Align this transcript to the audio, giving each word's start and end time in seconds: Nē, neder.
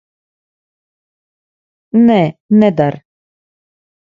Nē, 2.07 2.19
neder. 2.63 2.99